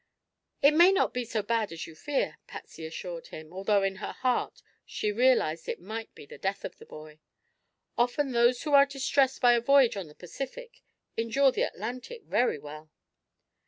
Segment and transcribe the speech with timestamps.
[0.63, 4.13] "It may not be so bad as you fear," Patsy assured him, although in her
[4.13, 7.19] heart she realized it might be the death of the boy.
[7.99, 10.81] "Often those who are distressed by a voyage on the Pacific
[11.17, 12.89] endure the Atlantic very well."